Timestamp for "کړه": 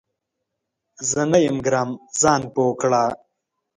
2.81-3.03